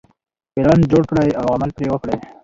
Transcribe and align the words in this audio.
پلان 0.53 0.79
جوړ 0.91 1.03
کړئ 1.09 1.29
او 1.41 1.45
عمل 1.55 1.69
پرې 1.75 1.87
وکړئ. 1.91 2.17